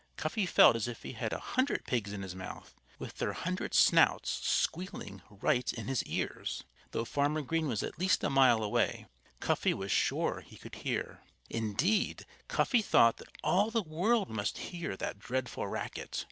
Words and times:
Cuffy 0.17 0.47
felt 0.47 0.75
as 0.75 0.87
if 0.87 1.03
he 1.03 1.13
had 1.13 1.31
a 1.31 1.37
hundred 1.39 1.85
pigs 1.85 2.11
in 2.11 2.23
his 2.23 2.33
mouth, 2.35 2.73
with 2.97 3.19
their 3.19 3.33
hundred 3.33 3.75
snouts 3.75 4.31
squealing 4.31 5.21
right 5.29 5.71
in 5.71 5.87
his 5.87 6.01
ears. 6.05 6.63
Though 6.89 7.05
Farmer 7.05 7.43
Green 7.43 7.67
was 7.67 7.83
at 7.83 7.99
least 7.99 8.23
a 8.23 8.29
mile 8.31 8.63
away, 8.63 9.05
Cuffy 9.39 9.75
was 9.75 9.91
sure 9.91 10.39
he 10.41 10.57
could 10.57 10.73
hear. 10.73 11.21
Indeed, 11.51 12.25
Cuffy 12.47 12.81
thought 12.81 13.17
that 13.17 13.29
all 13.43 13.69
the 13.69 13.83
world 13.83 14.27
must 14.31 14.57
hear 14.71 14.97
that 14.97 15.19
dreadful 15.19 15.67
racket. 15.67 16.19